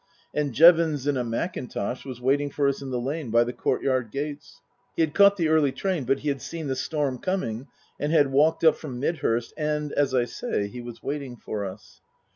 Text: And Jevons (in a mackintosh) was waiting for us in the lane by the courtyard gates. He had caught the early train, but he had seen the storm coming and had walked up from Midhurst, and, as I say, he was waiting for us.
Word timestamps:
And 0.33 0.51
Jevons 0.51 1.05
(in 1.05 1.15
a 1.15 1.23
mackintosh) 1.23 2.05
was 2.05 2.19
waiting 2.19 2.49
for 2.49 2.67
us 2.67 2.81
in 2.81 2.89
the 2.89 2.99
lane 2.99 3.29
by 3.29 3.43
the 3.43 3.53
courtyard 3.53 4.09
gates. 4.09 4.59
He 4.95 5.03
had 5.03 5.13
caught 5.13 5.37
the 5.37 5.47
early 5.47 5.71
train, 5.71 6.05
but 6.05 6.21
he 6.21 6.29
had 6.29 6.41
seen 6.41 6.65
the 6.65 6.75
storm 6.75 7.19
coming 7.19 7.67
and 7.99 8.11
had 8.11 8.31
walked 8.31 8.63
up 8.63 8.77
from 8.77 8.99
Midhurst, 8.99 9.53
and, 9.55 9.91
as 9.91 10.15
I 10.15 10.25
say, 10.25 10.67
he 10.69 10.81
was 10.81 11.03
waiting 11.03 11.37
for 11.37 11.65
us. 11.65 12.01